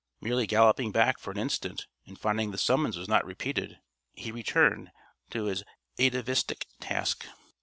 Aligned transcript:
Merely 0.19 0.47
galloping 0.47 0.91
back 0.91 1.19
for 1.19 1.29
an 1.29 1.37
instant, 1.37 1.85
and 2.07 2.19
finding 2.19 2.49
the 2.49 2.57
summons 2.57 2.97
was 2.97 3.07
not 3.07 3.23
repeated, 3.23 3.77
he 4.13 4.31
returned 4.31 4.89
to 5.29 5.43
his 5.43 5.63
atavistic 5.99 6.65
task. 6.79 7.27